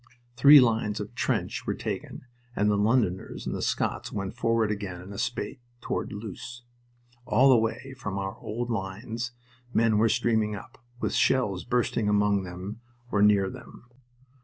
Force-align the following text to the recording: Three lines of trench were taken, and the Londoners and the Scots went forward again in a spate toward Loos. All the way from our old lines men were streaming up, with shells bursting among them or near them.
Three 0.35 0.59
lines 0.59 0.99
of 0.99 1.13
trench 1.13 1.67
were 1.67 1.75
taken, 1.75 2.25
and 2.55 2.71
the 2.71 2.75
Londoners 2.75 3.45
and 3.45 3.53
the 3.55 3.61
Scots 3.61 4.11
went 4.11 4.33
forward 4.35 4.71
again 4.71 4.99
in 4.99 5.13
a 5.13 5.19
spate 5.19 5.59
toward 5.79 6.11
Loos. 6.11 6.63
All 7.27 7.49
the 7.49 7.57
way 7.59 7.93
from 7.95 8.17
our 8.17 8.35
old 8.37 8.71
lines 8.71 9.31
men 9.75 9.99
were 9.99 10.09
streaming 10.09 10.55
up, 10.55 10.83
with 10.99 11.13
shells 11.13 11.63
bursting 11.65 12.09
among 12.09 12.41
them 12.41 12.81
or 13.11 13.21
near 13.21 13.47
them. 13.47 13.85